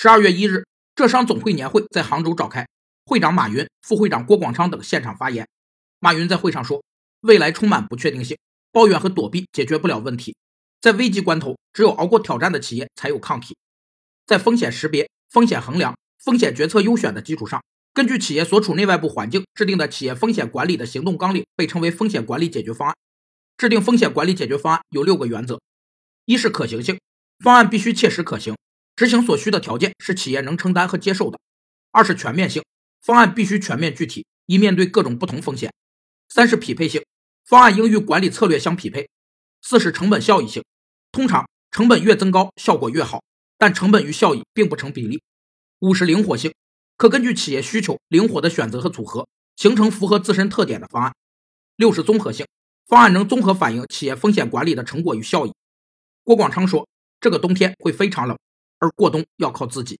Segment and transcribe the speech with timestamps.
[0.00, 2.68] 十二月一日，浙商总会年会在杭州召开，
[3.04, 5.48] 会长马云、副会长郭广昌等现场发言。
[5.98, 6.84] 马云在会上说
[7.22, 8.38] ：“未来充满不确定性，
[8.70, 10.36] 抱怨和躲避解决不了问题，
[10.80, 13.56] 在危急关头，只有熬过挑战的企业才有抗体。
[14.24, 17.60] 在风险识别、风险衡量、风险决策优选的基础上。”
[17.92, 22.94] 根据企业所处内外部环境制定的企业风险管理的行动纲领，被称为风险管理解决方案。
[23.56, 25.60] 制定风险管理解决方案有六个原则：
[26.24, 27.00] 一是可行性，
[27.40, 28.54] 方案必须切实可行，
[28.98, 31.38] 执行所需的条件是企业能承担和接受的；
[31.92, 32.64] 二是全面性，
[33.00, 35.70] 方案必须全面具体，以面对各种不同风险；
[36.28, 37.04] 三是匹配性，
[37.46, 39.06] 方案应与管理策略相匹配；
[39.62, 40.64] 四是成本效益性，
[41.12, 43.22] 通常成本越增高，效果越好，
[43.56, 45.20] 但成本与效益并不成比例；
[45.78, 46.52] 五是灵活性。
[46.96, 51.14] 可根据企业需求灵活的选择和组合，形成符合自身特点的方案。
[51.76, 52.44] 六是综合性，
[52.88, 55.52] 方案能综合反映企业风险管理的成果与效益。
[56.24, 56.88] 郭广昌说
[57.20, 58.36] ：“这个冬天会非常冷，
[58.80, 59.98] 而过冬要靠自己。”